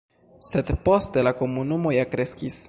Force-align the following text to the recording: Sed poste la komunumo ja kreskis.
Sed 0.47 0.71
poste 0.87 1.25
la 1.29 1.35
komunumo 1.43 1.93
ja 1.99 2.09
kreskis. 2.17 2.59